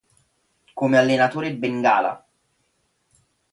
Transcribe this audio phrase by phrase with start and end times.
[0.73, 2.25] Come allenatore Bengala.